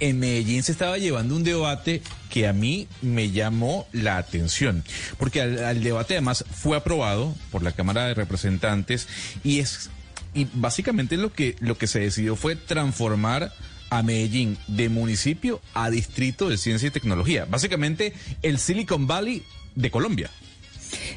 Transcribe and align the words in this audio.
En 0.00 0.18
Medellín 0.18 0.62
se 0.62 0.72
estaba 0.72 0.96
llevando 0.96 1.36
un 1.36 1.44
debate 1.44 2.02
que 2.30 2.48
a 2.48 2.54
mí 2.54 2.88
me 3.02 3.30
llamó 3.30 3.86
la 3.92 4.16
atención, 4.16 4.82
porque 5.18 5.42
al, 5.42 5.82
debate 5.82 6.14
además 6.14 6.44
fue 6.50 6.76
aprobado 6.76 7.34
por 7.52 7.62
la 7.62 7.72
Cámara 7.72 8.06
de 8.06 8.14
Representantes 8.14 9.06
y 9.44 9.60
es 9.60 9.90
y 10.32 10.46
básicamente 10.54 11.16
lo 11.16 11.32
que 11.32 11.56
lo 11.60 11.76
que 11.76 11.86
se 11.86 12.00
decidió 12.00 12.34
fue 12.34 12.56
transformar 12.56 13.52
a 13.90 14.02
Medellín 14.02 14.56
de 14.68 14.88
municipio 14.88 15.60
a 15.74 15.90
distrito 15.90 16.48
de 16.48 16.56
ciencia 16.56 16.88
y 16.88 16.92
tecnología, 16.92 17.44
básicamente 17.44 18.14
el 18.42 18.58
Silicon 18.58 19.06
Valley 19.06 19.42
de 19.74 19.90
Colombia. 19.90 20.30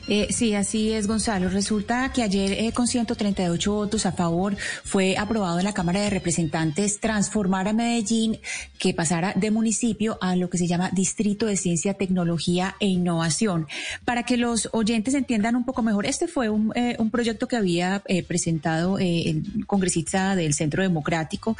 Eh, 0.08 0.28
sí, 0.32 0.54
así 0.54 0.92
es, 0.92 1.08
Gonzalo. 1.08 1.50
Resulta 1.50 2.12
que 2.12 2.24
ayer, 2.24 2.52
eh, 2.52 2.72
con 2.74 2.88
138 2.88 3.74
votos 3.74 4.06
a 4.06 4.12
favor, 4.12 4.58
fue 4.84 5.16
aprobado 5.18 5.60
en 5.60 5.66
la 5.66 5.74
Cámara 5.74 6.02
de 6.02 6.10
Representantes 6.10 7.00
transformar 7.00 7.70
a 7.70 7.74
Medellín, 7.74 8.40
que 8.78 8.94
pasara 8.94 9.34
de 9.34 9.50
municipio 9.50 10.18
a 10.20 10.36
lo 10.36 10.50
que 10.50 10.58
se 10.58 10.68
llama 10.68 10.90
Distrito 10.92 11.46
de 11.46 11.56
Ciencia, 11.56 11.94
Tecnología 11.94 12.76
e 12.82 12.88
Innovación. 12.88 13.68
Para 14.04 14.24
que 14.24 14.36
los 14.36 14.68
oyentes 14.74 15.14
entiendan 15.14 15.56
un 15.56 15.64
poco 15.64 15.84
mejor, 15.84 16.06
este 16.06 16.28
fue 16.28 16.50
un, 16.50 16.74
eh, 16.76 16.98
un 17.00 17.10
proyecto 17.10 17.48
que 17.48 17.56
había 17.56 18.04
eh, 18.08 18.24
presentado 18.24 19.00
eh, 19.00 19.30
el 19.30 19.66
congresista 19.66 20.36
del 20.36 20.54
Centro 20.54 20.84
Democrático. 20.84 21.56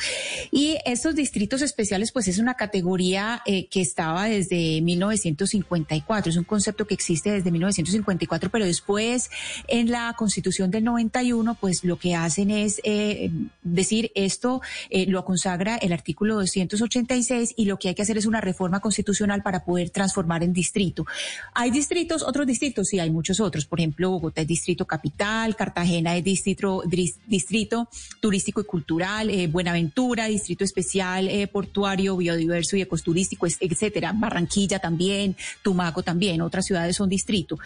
Y 0.52 0.78
estos 0.86 1.16
distritos 1.16 1.62
especiales, 1.62 2.12
pues 2.12 2.28
es 2.28 2.40
una 2.40 2.56
categoría 2.56 3.42
que 3.46 3.82
estaba 3.82 4.26
desde 4.26 4.82
1954. 4.82 6.30
Es 6.30 6.38
un 6.38 6.44
concepto 6.44 6.86
que 6.86 6.94
existe 6.94 7.32
desde 7.32 7.52
1954 7.52 8.33
pero 8.40 8.66
después 8.66 9.30
en 9.68 9.92
la 9.92 10.14
Constitución 10.18 10.72
del 10.72 10.84
91, 10.84 11.56
pues 11.56 11.84
lo 11.84 11.98
que 11.98 12.16
hacen 12.16 12.52
es 12.52 12.82
eh, 12.84 13.32
decir 13.62 14.12
esto 14.16 14.62
eh, 14.90 15.06
lo 15.08 15.24
consagra 15.26 15.78
el 15.78 15.94
artículo 15.94 16.36
286 16.36 17.54
y 17.56 17.66
lo 17.66 17.78
que 17.78 17.90
hay 17.90 17.96
que 17.96 18.02
hacer 18.02 18.18
es 18.18 18.26
una 18.26 18.42
reforma 18.42 18.80
constitucional 18.80 19.44
para 19.44 19.64
poder 19.64 19.90
transformar 19.90 20.44
en 20.44 20.54
distrito. 20.54 21.06
Hay 21.54 21.72
distritos, 21.72 22.24
otros 22.24 22.48
distritos, 22.48 22.88
sí, 22.88 23.00
hay 23.00 23.10
muchos 23.10 23.40
otros. 23.40 23.66
Por 23.66 23.80
ejemplo, 23.80 24.12
Bogotá 24.12 24.42
es 24.42 24.48
distrito 24.48 24.86
capital, 24.86 25.56
Cartagena 25.56 26.16
es 26.16 26.24
distrito, 26.24 26.84
distrito 27.28 27.90
turístico 28.20 28.62
y 28.62 28.66
cultural, 28.66 29.30
eh, 29.30 29.48
Buenaventura, 29.48 30.26
distrito 30.28 30.64
especial 30.64 31.30
portuario, 31.52 32.16
biodiverso 32.18 32.76
y 32.78 32.82
ecoturístico, 32.82 33.48
etcétera. 33.48 34.14
Barranquilla 34.16 34.80
también, 34.80 35.36
Tumaco 35.62 36.04
también, 36.04 36.42
otras 36.42 36.66
ciudades 36.66 36.96
son 36.96 37.10
distrito. 37.10 37.58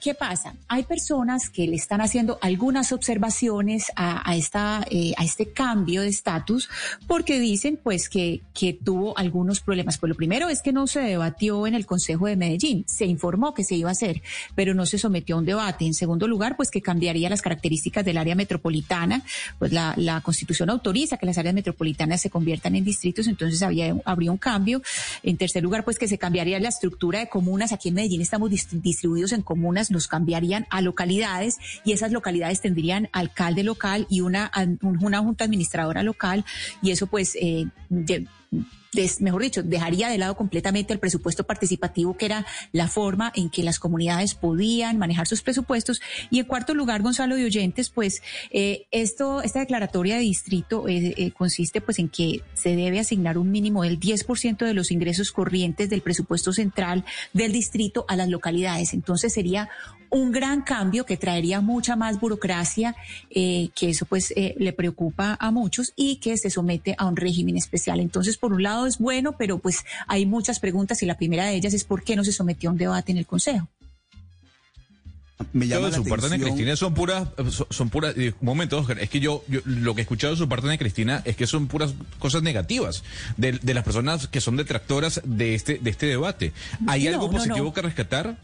¿Qué 0.00 0.14
pasa? 0.14 0.54
Hay 0.68 0.84
personas 0.84 1.50
que 1.50 1.66
le 1.66 1.76
están 1.76 2.00
haciendo 2.00 2.38
algunas 2.40 2.92
observaciones 2.92 3.92
a, 3.96 4.34
esta, 4.34 4.84
eh, 4.90 5.12
a 5.16 5.24
este 5.24 5.52
cambio 5.52 6.02
de 6.02 6.08
estatus 6.08 6.68
porque 7.06 7.38
dicen 7.38 7.78
pues 7.82 8.08
que, 8.08 8.40
que 8.54 8.72
tuvo 8.72 9.16
algunos 9.18 9.60
problemas. 9.60 9.98
Pues 9.98 10.08
lo 10.08 10.16
primero 10.16 10.48
es 10.48 10.62
que 10.62 10.72
no 10.72 10.86
se 10.86 11.00
debatió 11.00 11.66
en 11.66 11.74
el 11.74 11.86
Consejo 11.86 12.26
de 12.26 12.36
Medellín. 12.36 12.84
Se 12.86 13.04
informó 13.04 13.54
que 13.54 13.64
se 13.64 13.74
iba 13.74 13.90
a 13.90 13.92
hacer, 13.92 14.22
pero 14.54 14.74
no 14.74 14.86
se 14.86 14.98
sometió 14.98 15.36
a 15.36 15.38
un 15.38 15.46
debate. 15.46 15.84
En 15.84 15.94
segundo 15.94 16.26
lugar, 16.26 16.56
pues 16.56 16.70
que 16.70 16.80
cambiaría 16.80 17.28
las 17.28 17.42
características 17.42 18.04
del 18.04 18.18
área 18.18 18.34
metropolitana. 18.34 19.22
Pues 19.58 19.72
la, 19.72 19.94
la 19.96 20.20
Constitución 20.22 20.70
autoriza 20.70 21.16
que 21.16 21.26
las 21.26 21.38
áreas 21.38 21.54
metropolitanas 21.54 22.20
se 22.20 22.30
conviertan 22.30 22.76
en 22.76 22.84
distritos, 22.84 23.26
entonces 23.26 23.62
había, 23.62 23.94
habría 24.04 24.32
un 24.32 24.38
cambio. 24.38 24.82
En 25.22 25.36
tercer 25.36 25.62
lugar, 25.62 25.84
pues 25.84 25.98
que 25.98 26.08
se 26.08 26.18
cambiaría 26.18 26.58
la 26.60 26.68
estructura 26.68 27.20
de 27.20 27.28
comunas. 27.28 27.72
Aquí 27.72 27.88
en 27.88 27.94
Medellín 27.94 28.22
estamos 28.22 28.50
distribuidos 28.50 29.32
en 29.32 29.42
comunas 29.50 29.90
nos 29.90 30.06
cambiarían 30.06 30.68
a 30.70 30.80
localidades 30.80 31.58
y 31.84 31.90
esas 31.90 32.12
localidades 32.12 32.60
tendrían 32.60 33.08
alcalde 33.12 33.64
local 33.64 34.06
y 34.08 34.20
una, 34.20 34.52
una 34.80 35.18
junta 35.18 35.44
administradora 35.44 36.04
local 36.04 36.44
y 36.82 36.92
eso 36.92 37.08
pues 37.08 37.34
eh, 37.34 37.66
mejor 39.20 39.42
dicho, 39.42 39.62
dejaría 39.62 40.08
de 40.08 40.18
lado 40.18 40.36
completamente 40.36 40.92
el 40.92 40.98
presupuesto 40.98 41.44
participativo, 41.44 42.16
que 42.16 42.26
era 42.26 42.46
la 42.72 42.88
forma 42.88 43.32
en 43.34 43.50
que 43.50 43.62
las 43.62 43.78
comunidades 43.78 44.34
podían 44.34 44.98
manejar 44.98 45.26
sus 45.26 45.42
presupuestos. 45.42 46.00
Y 46.30 46.40
en 46.40 46.46
cuarto 46.46 46.74
lugar, 46.74 47.02
Gonzalo 47.02 47.36
de 47.36 47.44
Oyentes, 47.44 47.90
pues 47.90 48.22
eh, 48.50 48.86
esto, 48.90 49.42
esta 49.42 49.60
declaratoria 49.60 50.16
de 50.16 50.22
distrito 50.22 50.88
eh, 50.88 51.14
eh, 51.16 51.30
consiste 51.30 51.80
pues 51.80 51.98
en 51.98 52.08
que 52.08 52.42
se 52.54 52.74
debe 52.74 52.98
asignar 52.98 53.38
un 53.38 53.50
mínimo 53.50 53.84
del 53.84 54.00
10% 54.00 54.58
de 54.58 54.74
los 54.74 54.90
ingresos 54.90 55.30
corrientes 55.30 55.88
del 55.88 56.02
presupuesto 56.02 56.52
central 56.52 57.04
del 57.32 57.52
distrito 57.52 58.04
a 58.08 58.16
las 58.16 58.28
localidades. 58.28 58.92
Entonces 58.92 59.32
sería 59.32 59.68
un 60.12 60.32
gran 60.32 60.62
cambio 60.62 61.06
que 61.06 61.16
traería 61.16 61.60
mucha 61.60 61.94
más 61.94 62.18
burocracia, 62.18 62.96
eh, 63.30 63.68
que 63.76 63.90
eso 63.90 64.06
pues 64.06 64.34
le 64.36 64.72
preocupa 64.72 65.36
a 65.38 65.52
muchos 65.52 65.92
y 65.94 66.16
que 66.16 66.36
se 66.36 66.50
somete 66.50 66.96
a 66.98 67.06
un 67.06 67.14
régimen 67.14 67.56
especial. 67.56 68.00
Entonces, 68.00 68.36
por 68.40 68.52
un 68.52 68.62
lado 68.62 68.86
es 68.86 68.98
bueno, 68.98 69.36
pero 69.36 69.58
pues 69.58 69.84
hay 70.06 70.26
muchas 70.26 70.58
preguntas 70.58 71.02
y 71.02 71.06
la 71.06 71.16
primera 71.16 71.46
de 71.46 71.54
ellas 71.54 71.74
es 71.74 71.84
por 71.84 72.02
qué 72.02 72.16
no 72.16 72.24
se 72.24 72.32
sometió 72.32 72.70
a 72.70 72.72
un 72.72 72.78
debate 72.78 73.12
en 73.12 73.18
el 73.18 73.26
Consejo. 73.26 73.68
Me 75.52 75.66
llama 75.66 75.88
de 75.88 75.96
su 75.96 76.04
parte 76.04 76.28
de 76.28 76.38
Cristina 76.38 76.76
son 76.76 76.94
puras, 76.94 77.28
son, 77.70 77.88
puras, 77.88 78.14
un 78.14 78.34
momento, 78.42 78.86
es 78.98 79.08
que 79.08 79.20
yo, 79.20 79.42
lo 79.64 79.94
que 79.94 80.02
he 80.02 80.02
escuchado 80.02 80.34
de 80.34 80.38
su 80.38 80.48
parte 80.48 80.68
de 80.68 80.78
Cristina 80.78 81.22
es 81.24 81.34
que 81.36 81.46
son 81.46 81.66
puras 81.66 81.94
cosas 82.18 82.42
negativas 82.42 83.02
de, 83.36 83.52
de 83.52 83.74
las 83.74 83.82
personas 83.82 84.28
que 84.28 84.40
son 84.40 84.56
detractoras 84.56 85.22
de 85.24 85.54
este, 85.54 85.78
de 85.78 85.90
este 85.90 86.06
debate. 86.06 86.52
¿Hay 86.86 87.08
algo 87.08 87.30
positivo 87.30 87.72
que 87.72 87.82
rescatar? 87.82 88.36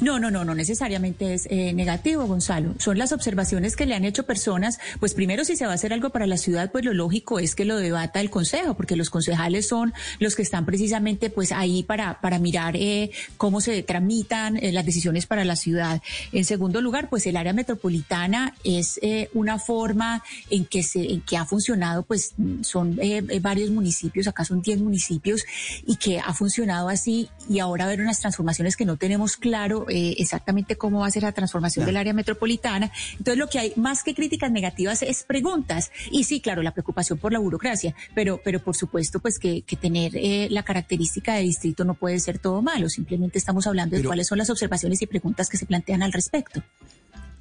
No, 0.00 0.18
no, 0.18 0.30
no, 0.30 0.44
no 0.44 0.54
necesariamente 0.54 1.34
es 1.34 1.46
eh, 1.50 1.72
negativo, 1.72 2.26
Gonzalo. 2.26 2.74
Son 2.78 2.98
las 2.98 3.12
observaciones 3.12 3.76
que 3.76 3.86
le 3.86 3.94
han 3.94 4.04
hecho 4.04 4.24
personas. 4.24 4.78
Pues 5.00 5.14
primero, 5.14 5.44
si 5.44 5.56
se 5.56 5.66
va 5.66 5.72
a 5.72 5.74
hacer 5.74 5.92
algo 5.92 6.10
para 6.10 6.26
la 6.26 6.36
ciudad, 6.36 6.70
pues 6.70 6.84
lo 6.84 6.92
lógico 6.92 7.38
es 7.38 7.54
que 7.54 7.64
lo 7.64 7.76
debata 7.76 8.20
el 8.20 8.30
Consejo, 8.30 8.74
porque 8.74 8.96
los 8.96 9.10
concejales 9.10 9.68
son 9.68 9.92
los 10.18 10.36
que 10.36 10.42
están 10.42 10.66
precisamente 10.66 11.30
pues 11.30 11.52
ahí 11.52 11.82
para, 11.82 12.20
para 12.20 12.38
mirar 12.38 12.76
eh, 12.76 13.10
cómo 13.36 13.60
se 13.60 13.82
tramitan 13.82 14.56
eh, 14.56 14.72
las 14.72 14.84
decisiones 14.84 15.26
para 15.26 15.44
la 15.44 15.56
ciudad. 15.56 16.02
En 16.32 16.44
segundo 16.44 16.80
lugar, 16.80 17.08
pues 17.08 17.26
el 17.26 17.36
área 17.36 17.52
metropolitana 17.52 18.54
es 18.64 19.00
una 19.34 19.58
forma 19.58 20.22
en 20.50 20.64
que 20.64 20.82
se, 20.82 21.20
que 21.26 21.36
ha 21.36 21.44
funcionado, 21.44 22.02
pues 22.02 22.34
son 22.62 22.98
varios 23.40 23.70
municipios, 23.70 24.26
acá 24.26 24.44
son 24.44 24.62
10 24.62 24.80
municipios, 24.80 25.44
y 25.86 25.96
que 25.96 26.20
ha 26.20 26.32
funcionado 26.32 26.88
así, 26.88 27.28
y 27.48 27.58
ahora 27.58 27.84
haber 27.84 28.00
unas 28.00 28.20
transformaciones 28.20 28.76
que 28.76 28.84
no 28.84 28.96
tenemos 28.96 29.36
claras 29.36 29.51
claro 29.52 29.84
eh, 29.90 30.14
exactamente 30.16 30.76
cómo 30.76 31.00
va 31.00 31.08
a 31.08 31.10
ser 31.10 31.24
la 31.24 31.32
transformación 31.32 31.84
del 31.84 31.98
área 31.98 32.14
metropolitana. 32.14 32.90
Entonces, 33.18 33.36
lo 33.36 33.48
que 33.48 33.58
hay 33.58 33.74
más 33.76 34.02
que 34.02 34.14
críticas 34.14 34.50
negativas 34.50 35.02
es 35.02 35.24
preguntas. 35.24 35.90
Y 36.10 36.24
sí, 36.24 36.40
claro, 36.40 36.62
la 36.62 36.70
preocupación 36.70 37.18
por 37.18 37.34
la 37.34 37.38
burocracia, 37.38 37.94
pero, 38.14 38.40
pero 38.42 38.60
por 38.60 38.74
supuesto, 38.74 39.20
pues 39.20 39.38
que, 39.38 39.62
tener 39.78 40.12
eh, 40.14 40.48
la 40.50 40.62
característica 40.62 41.34
de 41.34 41.42
distrito 41.42 41.84
no 41.84 41.92
puede 41.92 42.18
ser 42.18 42.38
todo 42.38 42.62
malo. 42.62 42.88
Simplemente 42.88 43.36
estamos 43.36 43.66
hablando 43.66 43.94
de 43.94 44.04
cuáles 44.04 44.26
son 44.26 44.38
las 44.38 44.48
observaciones 44.48 45.02
y 45.02 45.06
preguntas 45.06 45.50
que 45.50 45.58
se 45.58 45.66
plantean 45.66 46.02
al 46.02 46.14
respecto. 46.14 46.62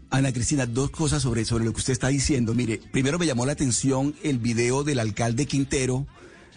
Ana 0.09 0.33
Cristina, 0.33 0.65
dos 0.65 0.89
cosas 0.89 1.21
sobre, 1.21 1.45
sobre 1.45 1.63
lo 1.63 1.71
que 1.71 1.77
usted 1.77 1.93
está 1.93 2.09
diciendo. 2.09 2.53
Mire, 2.53 2.81
primero 2.91 3.19
me 3.19 3.25
llamó 3.25 3.45
la 3.45 3.53
atención 3.53 4.15
el 4.21 4.37
video 4.37 4.83
del 4.83 4.99
alcalde 4.99 5.45
Quintero 5.45 6.07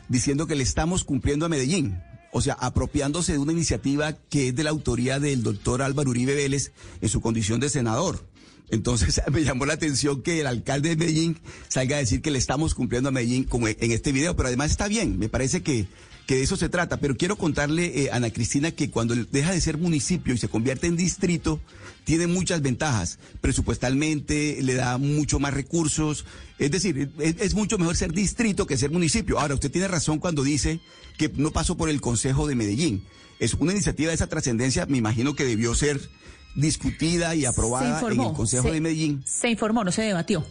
diciendo 0.09 0.49
que 0.49 0.57
le 0.57 0.65
estamos 0.65 1.05
cumpliendo 1.05 1.47
a 1.47 1.49
Medellín 1.49 1.97
o 2.37 2.41
sea, 2.41 2.55
apropiándose 2.55 3.33
de 3.33 3.39
una 3.39 3.53
iniciativa 3.53 4.13
que 4.13 4.49
es 4.49 4.57
de 4.57 4.65
la 4.65 4.71
autoría 4.71 5.21
del 5.21 5.45
doctor 5.45 5.83
Álvaro 5.83 6.11
Uribe 6.11 6.35
Vélez 6.35 6.73
en 7.01 7.09
su 7.09 7.21
condición 7.21 7.61
de 7.61 7.69
senador. 7.69 8.27
Entonces 8.71 9.21
me 9.33 9.45
llamó 9.45 9.67
la 9.67 9.75
atención 9.75 10.23
que 10.23 10.41
el 10.41 10.47
alcalde 10.47 10.91
de 10.91 10.97
Medellín 10.97 11.39
salga 11.69 11.97
a 11.97 12.01
decir 12.01 12.23
que 12.23 12.31
le 12.31 12.39
estamos 12.39 12.75
cumpliendo 12.75 13.09
a 13.09 13.13
Medellín 13.13 13.45
como 13.45 13.69
en 13.69 13.77
este 13.79 14.13
video, 14.13 14.37
pero 14.37 14.49
además 14.49 14.71
está 14.71 14.89
bien, 14.89 15.19
me 15.19 15.29
parece 15.29 15.63
que, 15.63 15.87
que 16.27 16.37
de 16.37 16.43
eso 16.43 16.57
se 16.57 16.69
trata. 16.69 16.99
Pero 16.99 17.17
quiero 17.17 17.37
contarle, 17.37 18.05
eh, 18.05 18.11
Ana 18.13 18.31
Cristina, 18.31 18.71
que 18.71 18.91
cuando 18.91 19.15
deja 19.15 19.53
de 19.53 19.61
ser 19.61 19.79
municipio 19.79 20.35
y 20.35 20.39
se 20.39 20.49
convierte 20.49 20.87
en 20.87 20.97
distrito, 20.97 21.61
tiene 22.05 22.27
muchas 22.27 22.63
ventajas. 22.63 23.19
Presupuestalmente 23.41 24.59
le 24.63 24.75
da 24.75 24.99
mucho 24.99 25.39
más 25.39 25.55
recursos. 25.55 26.25
Es 26.59 26.71
decir, 26.71 27.11
es, 27.19 27.55
mucho 27.55 27.79
mejor 27.79 27.97
ser 27.97 28.13
distrito 28.13 28.67
que 28.67 28.77
ser 28.77 28.91
municipio. 28.91 29.39
Ahora, 29.39 29.55
usted 29.55 29.71
tiene 29.71 29.89
razón 29.89 30.19
cuando 30.19 30.43
dice 30.43 30.81
que 31.19 31.31
no 31.35 31.51
pasó 31.51 31.77
por 31.77 31.89
el 31.89 32.01
Consejo 32.01 32.47
de 32.47 32.55
Medellín. 32.55 33.05
Es 33.41 33.55
una 33.55 33.73
iniciativa 33.73 34.09
de 34.09 34.15
esa 34.15 34.29
trascendencia, 34.29 34.87
me 34.87 34.99
imagino 34.99 35.35
que 35.35 35.45
debió 35.45 35.75
ser 35.75 36.01
discutida 36.55 37.35
y 37.35 37.45
aprobada 37.45 38.01
en 38.01 38.21
el 38.21 38.33
Consejo 38.33 38.71
de 38.71 38.81
Medellín. 38.81 39.23
Se 39.27 39.51
informó, 39.51 39.85
no 39.85 39.93
se 39.93 40.03
debatió. 40.03 40.45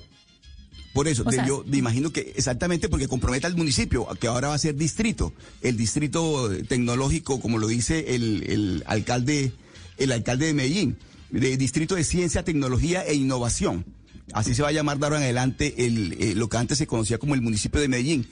Por 0.93 1.07
eso, 1.07 1.25
yo 1.47 1.63
me 1.65 1.77
imagino 1.77 2.11
que 2.11 2.33
exactamente 2.35 2.87
porque 2.87 3.07
compromete 3.07 3.47
al 3.47 3.55
municipio, 3.57 4.07
que 4.19 4.27
ahora 4.27 4.49
va 4.49 4.53
a 4.53 4.59
ser 4.59 4.75
distrito, 4.75 5.33
el 5.61 5.75
distrito 5.75 6.51
tecnológico, 6.67 7.41
como 7.41 7.57
lo 7.57 7.67
dice 7.67 8.13
el, 8.15 8.43
el 8.47 8.83
alcalde, 8.85 9.53
el 9.97 10.11
alcalde 10.11 10.45
de 10.45 10.53
Medellín, 10.53 10.97
de 11.31 11.57
distrito 11.57 11.95
de 11.95 12.03
ciencia, 12.03 12.43
tecnología 12.43 13.03
e 13.03 13.15
innovación. 13.15 13.85
Así 14.33 14.53
se 14.53 14.61
va 14.61 14.69
a 14.69 14.71
llamar 14.71 14.99
de 14.99 15.05
ahora 15.05 15.17
en 15.17 15.23
adelante 15.23 15.73
el, 15.85 16.13
eh, 16.19 16.35
lo 16.35 16.47
que 16.47 16.57
antes 16.57 16.77
se 16.77 16.85
conocía 16.87 17.17
como 17.17 17.33
el 17.33 17.41
municipio 17.41 17.81
de 17.81 17.87
Medellín. 17.87 18.27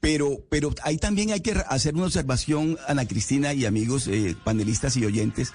Pero, 0.00 0.44
pero 0.50 0.74
ahí 0.82 0.98
también 0.98 1.30
hay 1.30 1.40
que 1.40 1.52
hacer 1.68 1.94
una 1.94 2.06
observación, 2.06 2.76
Ana 2.88 3.06
Cristina 3.06 3.54
y 3.54 3.64
amigos 3.64 4.06
eh, 4.08 4.36
panelistas 4.44 4.96
y 4.96 5.04
oyentes, 5.06 5.52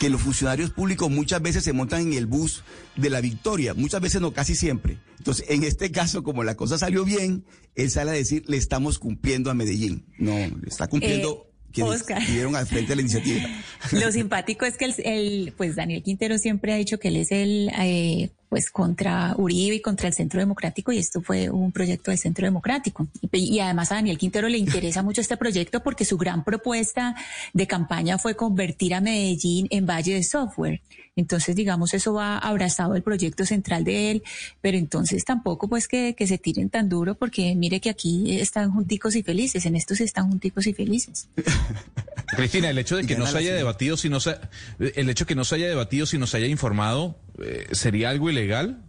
que 0.00 0.08
los 0.08 0.22
funcionarios 0.22 0.70
públicos 0.70 1.10
muchas 1.10 1.42
veces 1.42 1.62
se 1.62 1.74
montan 1.74 2.00
en 2.00 2.14
el 2.14 2.24
bus 2.24 2.64
de 2.96 3.10
la 3.10 3.20
victoria, 3.20 3.74
muchas 3.74 4.00
veces 4.00 4.22
no, 4.22 4.32
casi 4.32 4.56
siempre. 4.56 4.98
Entonces, 5.18 5.44
en 5.50 5.62
este 5.62 5.92
caso, 5.92 6.22
como 6.22 6.42
la 6.42 6.56
cosa 6.56 6.78
salió 6.78 7.04
bien, 7.04 7.44
él 7.74 7.90
sale 7.90 8.12
a 8.12 8.14
decir, 8.14 8.42
le 8.48 8.56
estamos 8.56 8.98
cumpliendo 8.98 9.50
a 9.50 9.54
Medellín. 9.54 10.06
No, 10.18 10.32
le 10.32 10.68
está 10.68 10.88
cumpliendo... 10.88 11.44
Eh, 11.46 11.50
quienes 11.72 12.04
al 12.10 12.66
frente 12.66 12.88
de 12.88 12.96
la 12.96 13.02
iniciativa. 13.02 13.48
Lo 13.92 14.10
simpático 14.10 14.64
es 14.64 14.76
que 14.76 14.86
el, 14.86 15.54
pues 15.56 15.76
Daniel 15.76 16.02
Quintero 16.02 16.36
siempre 16.36 16.72
ha 16.72 16.76
dicho 16.76 16.98
que 16.98 17.08
él 17.08 17.16
es 17.16 17.30
el 17.30 17.70
eh, 17.78 18.30
pues 18.50 18.68
contra 18.68 19.34
Uribe 19.38 19.76
y 19.76 19.80
contra 19.80 20.08
el 20.08 20.12
Centro 20.12 20.40
Democrático 20.40 20.90
y 20.90 20.98
esto 20.98 21.22
fue 21.22 21.48
un 21.48 21.70
proyecto 21.70 22.10
del 22.10 22.18
Centro 22.18 22.44
Democrático. 22.44 23.06
Y, 23.32 23.60
además 23.60 23.92
a 23.92 23.94
Daniel 23.94 24.18
Quintero 24.18 24.48
le 24.48 24.58
interesa 24.58 25.02
mucho 25.02 25.20
este 25.20 25.36
proyecto 25.36 25.82
porque 25.84 26.04
su 26.04 26.18
gran 26.18 26.42
propuesta 26.42 27.14
de 27.52 27.66
campaña 27.68 28.18
fue 28.18 28.34
convertir 28.34 28.92
a 28.94 29.00
Medellín 29.00 29.68
en 29.70 29.86
Valle 29.86 30.14
de 30.14 30.24
Software. 30.24 30.82
Entonces, 31.16 31.56
digamos, 31.56 31.92
eso 31.92 32.14
va 32.14 32.38
abrazado 32.38 32.94
el 32.94 33.02
proyecto 33.02 33.44
central 33.44 33.84
de 33.84 34.10
él, 34.10 34.22
pero 34.60 34.78
entonces 34.78 35.24
tampoco 35.24 35.68
pues 35.68 35.88
que, 35.88 36.14
se 36.18 36.38
tiren 36.38 36.70
tan 36.70 36.88
duro 36.88 37.14
porque 37.16 37.54
mire 37.56 37.80
que 37.80 37.90
aquí 37.90 38.38
están 38.38 38.70
junticos 38.70 39.16
y 39.16 39.22
felices, 39.22 39.66
en 39.66 39.74
estos 39.76 40.00
están 40.00 40.28
junticos 40.28 40.66
y 40.66 40.72
felices. 40.72 41.28
Cristina, 42.36 42.70
el 42.70 42.78
hecho 42.78 42.96
de 42.96 43.06
que 43.06 43.16
no 43.16 43.26
se 43.26 43.38
haya 43.38 43.54
debatido, 43.54 43.96
si 43.96 44.08
no 44.08 44.20
se, 44.20 44.36
el 44.78 45.10
hecho 45.10 45.24
de 45.24 45.28
que 45.28 45.34
no 45.34 45.44
se 45.44 45.56
haya 45.56 45.68
debatido, 45.68 46.06
si 46.06 46.16
no 46.16 46.26
se 46.26 46.36
haya 46.36 46.46
informado, 46.46 47.18
eh, 47.42 47.66
¿sería 47.72 48.10
algo 48.10 48.30
ilegal? 48.30 48.84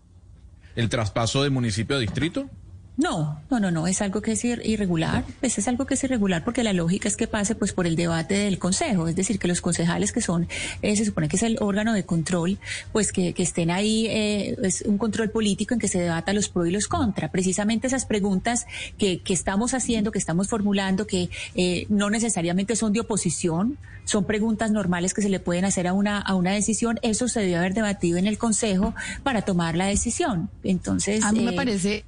¿El 0.75 0.89
traspaso 0.89 1.44
de 1.44 1.50
municipio 1.50 1.95
a 1.95 2.00
distrito? 2.00 2.50
No, 2.97 3.41
no, 3.49 3.59
no, 3.59 3.71
no, 3.71 3.88
es 3.88 4.01
algo 4.01 4.21
que 4.21 4.33
es 4.33 4.43
irregular, 4.43 5.23
pues 5.39 5.57
es 5.57 5.67
algo 5.67 5.85
que 5.85 5.93
es 5.93 6.03
irregular 6.03 6.43
porque 6.43 6.61
la 6.61 6.73
lógica 6.73 7.07
es 7.07 7.15
que 7.15 7.25
pase 7.25 7.55
pues 7.55 7.71
por 7.71 7.88
el 7.88 7.95
debate 7.95 8.35
del 8.35 8.59
Consejo, 8.59 9.07
es 9.07 9.15
decir, 9.15 9.39
que 9.39 9.47
los 9.47 9.61
concejales 9.61 10.11
que 10.11 10.19
son, 10.21 10.47
eh, 10.81 10.95
se 10.97 11.05
supone 11.05 11.29
que 11.29 11.38
es 11.38 11.43
el 11.43 11.57
órgano 11.61 11.93
de 11.93 12.03
control, 12.03 12.59
pues 12.91 13.13
que, 13.13 13.33
estén 13.38 13.71
ahí, 13.71 14.07
eh, 14.07 14.57
es 14.61 14.81
un 14.81 14.97
control 14.97 15.29
político 15.31 15.73
en 15.73 15.79
que 15.79 15.88
se 15.88 15.99
debata 15.99 16.33
los 16.33 16.49
pro 16.49 16.65
y 16.65 16.71
los 16.71 16.88
contra. 16.88 17.31
Precisamente 17.31 17.88
esas 17.88 18.05
preguntas 18.05 18.67
que, 18.97 19.19
que 19.19 19.33
estamos 19.33 19.73
haciendo, 19.73 20.11
que 20.11 20.19
estamos 20.19 20.49
formulando, 20.49 21.07
que 21.07 21.29
eh, 21.55 21.85
no 21.89 22.09
necesariamente 22.09 22.75
son 22.75 22.91
de 22.91 22.99
oposición, 22.99 23.77
son 24.03 24.25
preguntas 24.25 24.69
normales 24.69 25.13
que 25.13 25.21
se 25.21 25.29
le 25.29 25.39
pueden 25.39 25.63
hacer 25.63 25.88
a 25.88 25.93
una, 25.93 26.19
a 26.19 26.35
una 26.35 26.51
decisión, 26.51 26.99
eso 27.03 27.29
se 27.29 27.39
debe 27.39 27.55
haber 27.55 27.73
debatido 27.73 28.17
en 28.17 28.27
el 28.27 28.38
Consejo 28.38 28.93
para 29.23 29.43
tomar 29.43 29.75
la 29.75 29.85
decisión. 29.85 30.49
Entonces... 30.63 31.23
A 31.23 31.31
mí 31.31 31.39
me 31.39 31.53
parece 31.53 32.03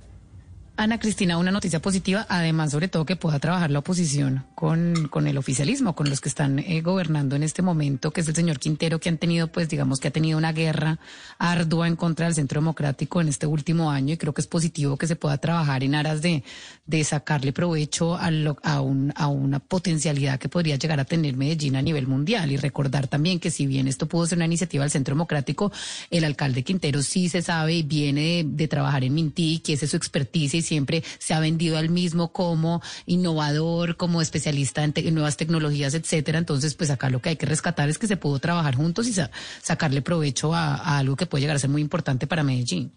Ana 0.76 1.00
Cristina, 1.00 1.38
una 1.38 1.52
noticia 1.52 1.80
positiva, 1.80 2.26
además 2.30 2.72
sobre 2.72 2.88
todo 2.88 3.06
que 3.06 3.16
pueda 3.16 3.38
trabajar 3.38 3.70
la 3.70 3.78
oposición 3.78 4.44
con, 4.56 5.08
con 5.12 5.28
el 5.28 5.38
oficialismo, 5.38 5.94
con 5.94 6.10
los 6.10 6.20
que 6.20 6.30
están 6.30 6.58
eh, 6.58 6.82
gobernando 6.82 7.36
en 7.36 7.44
este 7.44 7.62
momento, 7.62 8.10
que 8.10 8.22
es 8.22 8.28
el 8.28 8.34
señor 8.34 8.58
Quintero, 8.58 9.00
que 9.00 9.08
han 9.08 9.20
tenido, 9.20 9.50
pues 9.50 9.70
digamos 9.70 10.00
que 10.00 10.08
ha 10.08 10.12
tenido 10.12 10.36
una 10.36 10.52
guerra 10.52 10.98
ardua 11.38 11.88
en 11.88 11.96
contra 11.96 12.26
del 12.26 12.34
Centro 12.34 12.60
Democrático 12.60 13.22
en 13.22 13.28
este 13.28 13.46
último 13.46 13.92
año 13.92 14.16
y 14.16 14.18
creo 14.18 14.34
que 14.34 14.42
es 14.42 14.48
positivo 14.48 14.98
que 14.98 15.06
se 15.06 15.16
pueda 15.16 15.38
trabajar 15.38 15.84
en 15.84 15.94
aras 15.94 16.24
de, 16.24 16.44
de 16.88 17.04
sacarle 17.04 17.54
provecho 17.54 18.16
a, 18.16 18.32
a, 18.64 18.82
un, 18.82 19.14
a 19.16 19.28
una 19.28 19.60
potencialidad 19.60 20.40
que 20.40 20.50
podría 20.50 20.78
llegar 20.78 21.00
a 21.00 21.06
tener 21.06 21.38
Medellín 21.38 21.76
a 21.76 21.84
nivel 21.84 22.08
mundial. 22.08 22.52
Y 22.52 22.58
recordar 22.58 23.08
también 23.08 23.40
que 23.40 23.52
si 23.52 23.68
bien 23.68 23.88
esto 23.88 24.08
pudo 24.08 24.26
ser 24.26 24.40
una 24.40 24.46
iniciativa 24.46 24.84
del 24.84 24.92
Centro 24.92 25.14
Democrático, 25.14 25.72
el 26.10 26.24
alcalde 26.24 26.64
Quintero 26.64 27.04
sí 27.04 27.30
se 27.30 27.44
sabe 27.44 27.76
y 27.76 27.84
viene 27.84 28.44
de, 28.44 28.68
trabajar 28.68 29.04
en 29.04 29.14
Minti, 29.14 29.60
que 29.60 29.74
es 29.74 29.88
su 29.88 29.98
experticia 29.98 30.63
siempre 30.64 31.04
se 31.20 31.34
ha 31.34 31.40
vendido 31.40 31.78
al 31.78 31.90
mismo 31.90 32.32
como 32.32 32.82
innovador, 33.06 33.98
como 33.98 34.22
especialista 34.22 34.84
en, 34.84 35.14
nuevas 35.14 35.38
tecnologías, 35.38 35.94
etcétera. 35.94 36.40
Entonces, 36.40 36.74
pues 36.76 36.90
acá 36.90 37.10
lo 37.10 37.22
que 37.22 37.30
hay 37.30 37.36
que 37.36 37.46
rescatar 37.46 37.90
es 37.90 37.98
que 37.98 38.08
se 38.08 38.18
pudo 38.18 38.40
trabajar 38.40 38.76
juntos 38.76 39.08
y 39.08 39.14
sacarle 39.62 40.02
provecho 40.02 40.54
a, 40.54 40.98
algo 40.98 41.16
que 41.16 41.26
puede 41.26 41.42
llegar 41.42 41.56
a 41.58 41.60
ser 41.60 41.70
muy 41.70 41.82
importante 41.82 42.28
para 42.28 42.44
Medellín. 42.44 42.92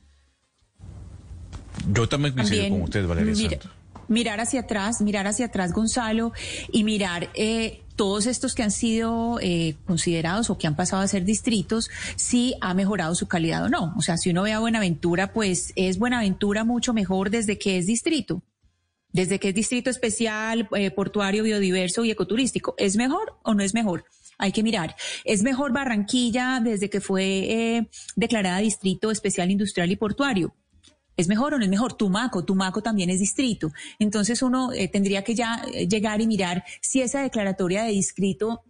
Yo 1.92 2.08
también 2.08 2.34
coincido 2.34 2.68
con 2.70 2.82
usted, 2.82 3.06
Valeria 3.06 3.58
Mirar 4.08 4.40
hacia 4.40 4.60
atrás, 4.60 5.00
mirar 5.00 5.26
hacia 5.26 5.46
atrás, 5.46 5.72
Gonzalo, 5.72 6.32
y 6.70 6.84
mirar 6.84 7.28
eh, 7.34 7.82
todos 7.96 8.26
estos 8.26 8.54
que 8.54 8.62
han 8.62 8.70
sido 8.70 9.38
eh, 9.40 9.74
considerados 9.86 10.50
o 10.50 10.58
que 10.58 10.66
han 10.66 10.76
pasado 10.76 11.02
a 11.02 11.08
ser 11.08 11.24
distritos, 11.24 11.90
si 12.16 12.54
ha 12.60 12.74
mejorado 12.74 13.14
su 13.14 13.26
calidad 13.26 13.64
o 13.64 13.68
no. 13.68 13.94
O 13.96 14.02
sea, 14.02 14.16
si 14.18 14.30
uno 14.30 14.42
ve 14.42 14.52
a 14.52 14.60
Buenaventura, 14.60 15.32
pues 15.32 15.72
es 15.74 15.98
Buenaventura 15.98 16.64
mucho 16.64 16.92
mejor 16.92 17.30
desde 17.30 17.58
que 17.58 17.78
es 17.78 17.86
distrito. 17.86 18.42
Desde 19.12 19.40
que 19.40 19.48
es 19.48 19.54
distrito 19.54 19.88
especial, 19.88 20.68
eh, 20.76 20.90
portuario, 20.90 21.42
biodiverso 21.42 22.04
y 22.04 22.10
ecoturístico. 22.10 22.74
¿Es 22.76 22.96
mejor 22.96 23.38
o 23.42 23.54
no 23.54 23.62
es 23.62 23.72
mejor? 23.72 24.04
Hay 24.38 24.52
que 24.52 24.62
mirar. 24.62 24.94
¿Es 25.24 25.42
mejor 25.42 25.72
Barranquilla 25.72 26.60
desde 26.62 26.90
que 26.90 27.00
fue 27.00 27.24
eh, 27.24 27.88
declarada 28.14 28.58
distrito 28.58 29.10
especial 29.10 29.50
industrial 29.50 29.90
y 29.90 29.96
portuario? 29.96 30.54
¿Es 31.16 31.28
mejor 31.28 31.54
o 31.54 31.58
no 31.58 31.64
es 31.64 31.70
mejor? 31.70 31.94
Tumaco, 31.94 32.44
Tumaco 32.44 32.82
también 32.82 33.08
es 33.08 33.20
distrito. 33.20 33.72
Entonces 33.98 34.42
uno 34.42 34.72
eh, 34.72 34.88
tendría 34.88 35.24
que 35.24 35.34
ya 35.34 35.62
eh, 35.72 35.88
llegar 35.88 36.20
y 36.20 36.26
mirar 36.26 36.64
si 36.82 37.00
esa 37.00 37.22
declaratoria 37.22 37.84
de 37.84 37.90
distrito 37.90 38.64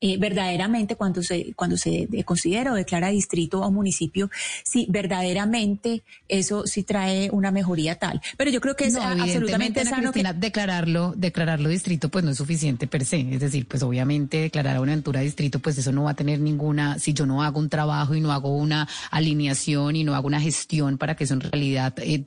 eh, 0.00 0.16
verdaderamente 0.18 0.96
cuando 0.96 1.22
se, 1.22 1.52
cuando 1.54 1.76
se 1.76 2.08
considera 2.24 2.72
o 2.72 2.74
declara 2.74 3.08
distrito 3.08 3.60
o 3.60 3.70
municipio, 3.70 4.30
si 4.62 4.86
verdaderamente 4.88 6.02
eso 6.28 6.66
sí 6.66 6.82
trae 6.82 7.30
una 7.30 7.50
mejoría 7.50 7.98
tal. 7.98 8.20
Pero 8.36 8.50
yo 8.50 8.60
creo 8.60 8.76
que 8.76 8.86
es 8.86 8.96
absolutamente 8.96 9.84
sano 9.84 10.12
declararlo, 10.12 11.14
declararlo 11.16 11.68
distrito 11.68 12.08
pues 12.08 12.24
no 12.24 12.30
es 12.30 12.36
suficiente 12.36 12.86
per 12.86 13.04
se. 13.04 13.20
Es 13.34 13.40
decir, 13.40 13.66
pues 13.66 13.82
obviamente 13.82 14.38
declarar 14.38 14.76
a 14.76 14.80
una 14.80 14.92
aventura 14.92 15.20
distrito 15.20 15.58
pues 15.58 15.78
eso 15.78 15.92
no 15.92 16.04
va 16.04 16.10
a 16.10 16.14
tener 16.14 16.40
ninguna, 16.40 16.98
si 16.98 17.12
yo 17.12 17.26
no 17.26 17.42
hago 17.42 17.58
un 17.58 17.68
trabajo 17.68 18.14
y 18.14 18.20
no 18.20 18.32
hago 18.32 18.54
una 18.56 18.88
alineación 19.10 19.96
y 19.96 20.04
no 20.04 20.14
hago 20.14 20.26
una 20.26 20.40
gestión 20.40 20.98
para 20.98 21.14
que 21.16 21.24
eso 21.24 21.34
en 21.34 21.40
realidad 21.40 21.94
eh, 21.98 22.24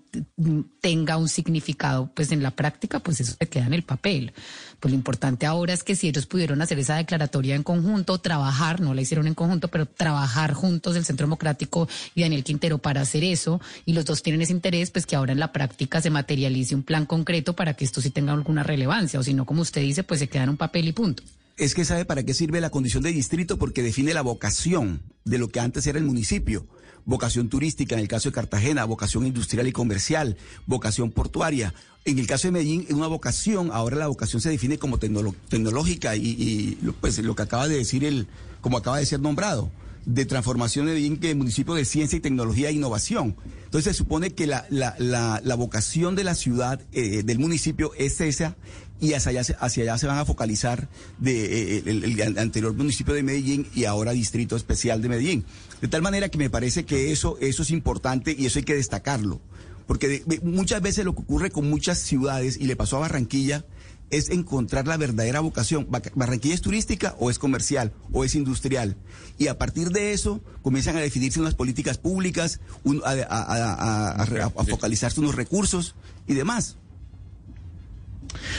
tenga 0.81 1.17
un 1.17 1.29
significado 1.29 2.11
pues 2.13 2.31
en 2.31 2.43
la 2.43 2.51
práctica, 2.51 2.99
pues 2.99 3.19
eso 3.19 3.35
se 3.37 3.47
queda 3.47 3.65
en 3.65 3.73
el 3.73 3.83
papel. 3.83 4.33
Pues 4.79 4.91
lo 4.91 4.95
importante 4.95 5.45
ahora 5.45 5.73
es 5.73 5.83
que 5.83 5.95
si 5.95 6.07
ellos 6.07 6.27
pudieron 6.27 6.62
hacer 6.62 6.77
esa 6.77 6.97
declaratoria 6.97 7.55
en 7.57 7.63
conjunto, 7.63 8.17
trabajar, 8.19 8.79
no 8.79 8.93
la 8.93 9.01
hicieron 9.01 9.27
en 9.27 9.33
conjunto, 9.33 9.67
pero 9.67 9.85
trabajar 9.85 10.53
juntos 10.53 10.95
el 10.95 11.03
Centro 11.03 11.25
Democrático 11.27 11.89
y 12.15 12.21
Daniel 12.21 12.45
Quintero 12.45 12.77
para 12.77 13.01
hacer 13.01 13.25
eso, 13.25 13.59
y 13.85 13.91
los 13.91 14.05
dos 14.05 14.23
tienen 14.23 14.41
ese 14.41 14.53
interés, 14.53 14.91
pues 14.91 15.05
que 15.05 15.17
ahora 15.17 15.33
en 15.33 15.39
la 15.39 15.51
práctica 15.51 15.99
se 15.99 16.09
materialice 16.09 16.75
un 16.75 16.83
plan 16.83 17.05
concreto 17.05 17.53
para 17.53 17.73
que 17.73 17.83
esto 17.83 17.99
sí 17.99 18.09
tenga 18.09 18.31
alguna 18.31 18.63
relevancia, 18.63 19.19
o 19.19 19.23
si 19.23 19.33
no, 19.33 19.45
como 19.45 19.61
usted 19.61 19.81
dice, 19.81 20.03
pues 20.03 20.21
se 20.21 20.29
queda 20.29 20.43
en 20.43 20.49
un 20.49 20.57
papel 20.57 20.87
y 20.87 20.93
punto. 20.93 21.23
Es 21.57 21.73
que 21.73 21.85
sabe 21.85 22.05
para 22.05 22.23
qué 22.23 22.33
sirve 22.33 22.61
la 22.61 22.69
condición 22.69 23.03
de 23.03 23.11
distrito 23.11 23.57
porque 23.57 23.83
define 23.83 24.13
la 24.13 24.21
vocación 24.21 25.01
de 25.25 25.39
lo 25.39 25.49
que 25.49 25.59
antes 25.59 25.87
era 25.87 25.97
el 25.97 26.05
municipio 26.05 26.67
vocación 27.07 27.47
turística 27.47 27.95
en 27.95 28.01
el 28.01 28.07
caso 28.09 28.29
de 28.29 28.33
Cartagena, 28.33 28.83
vocación 28.83 29.25
industrial 29.25 29.65
y 29.65 29.71
comercial, 29.71 30.37
vocación 30.67 31.09
portuaria. 31.09 31.73
En 32.03 32.19
el 32.19 32.27
caso 32.27 32.49
de 32.49 32.51
Medellín, 32.51 32.85
es 32.87 32.93
una 32.93 33.07
vocación, 33.07 33.69
ahora 33.71 33.95
la 33.95 34.07
vocación 34.07 34.41
se 34.41 34.49
define 34.49 34.77
como 34.77 34.99
tecnológica 34.99 36.15
y, 36.17 36.77
pues 36.99 37.17
lo 37.19 37.33
que 37.33 37.43
acaba 37.43 37.67
de 37.69 37.77
decir 37.77 38.03
el, 38.03 38.27
como 38.59 38.77
acaba 38.77 38.99
de 38.99 39.05
ser 39.05 39.21
nombrado, 39.21 39.71
de 40.07 40.25
transformación 40.25 40.85
de 40.85 40.93
Medellín 40.93 41.17
que 41.17 41.35
municipio 41.35 41.73
de 41.73 41.83
ciencia 41.83 42.15
y 42.15 42.21
tecnología 42.21 42.69
e 42.69 42.71
innovación. 42.71 43.35
Entonces 43.65 43.91
se 43.91 43.97
supone 43.97 44.31
que 44.31 44.47
la, 44.47 44.65
la, 44.69 44.95
la, 44.97 45.55
vocación 45.55 46.15
de 46.15 46.23
la 46.23 46.33
ciudad, 46.33 46.79
eh, 46.93 47.23
del 47.23 47.39
municipio, 47.39 47.91
es 47.97 48.21
esa 48.21 48.55
y 49.01 49.13
hacia 49.13 49.31
allá, 49.31 49.41
hacia 49.59 49.83
allá 49.83 49.97
se 49.97 50.07
van 50.07 50.17
a 50.17 50.25
focalizar 50.25 50.87
de, 51.19 51.77
eh, 51.79 51.83
el, 51.85 52.37
anterior 52.39 52.73
municipio 52.73 53.13
de 53.13 53.21
Medellín 53.21 53.67
y 53.75 53.83
ahora 53.83 54.13
Distrito 54.13 54.55
Especial 54.55 55.01
de 55.01 55.09
Medellín. 55.09 55.45
De 55.81 55.89
tal 55.89 56.01
manera 56.01 56.29
que 56.29 56.37
me 56.37 56.49
parece 56.49 56.85
que 56.85 57.11
eso, 57.11 57.37
eso 57.41 57.63
es 57.63 57.71
importante 57.71 58.33
y 58.37 58.45
eso 58.45 58.59
hay 58.59 58.65
que 58.65 58.75
destacarlo. 58.75 59.41
Porque 59.87 60.23
muchas 60.41 60.81
veces 60.81 61.03
lo 61.03 61.15
que 61.15 61.21
ocurre 61.21 61.51
con 61.51 61.69
muchas 61.69 61.99
ciudades, 61.99 62.57
y 62.59 62.65
le 62.65 62.75
pasó 62.75 62.97
a 62.97 63.01
Barranquilla, 63.01 63.65
es 64.09 64.29
encontrar 64.29 64.87
la 64.87 64.97
verdadera 64.97 65.39
vocación. 65.39 65.87
Barranquilla 66.15 66.55
es 66.55 66.61
turística 66.61 67.15
o 67.19 67.29
es 67.29 67.39
comercial 67.39 67.93
o 68.11 68.23
es 68.23 68.35
industrial. 68.35 68.95
Y 69.37 69.47
a 69.47 69.57
partir 69.57 69.89
de 69.89 70.13
eso 70.13 70.41
comienzan 70.61 70.97
a 70.97 71.01
definirse 71.01 71.39
unas 71.39 71.55
políticas 71.55 71.97
públicas, 71.97 72.59
a, 73.03 74.21
a, 74.21 74.65
focalizarse 74.65 75.19
unos 75.19 75.35
recursos 75.35 75.95
y 76.27 76.33
demás. 76.33 76.77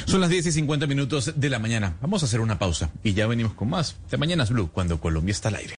Son 0.07 0.21
las 0.21 0.31
10 0.31 0.47
y 0.47 0.53
50 0.53 0.87
minutos 0.87 1.33
de 1.37 1.51
la 1.51 1.59
mañana. 1.59 1.97
Vamos 2.01 2.23
a 2.23 2.27
hacer 2.27 2.41
una 2.41 2.59
pausa 2.59 2.91
y 3.03 3.15
ya 3.15 3.27
venimos 3.27 3.55
con 3.55 3.69
más 3.71 3.97
de 4.11 4.17
Mañanas 4.17 4.51
Blue 4.51 4.71
cuando 4.73 5.01
Colombia 5.01 5.33
está 5.33 5.49
al 5.49 5.57
aire. 5.57 5.78